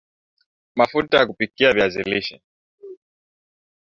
[0.75, 2.41] Mafuta ya kupikia viazi lishe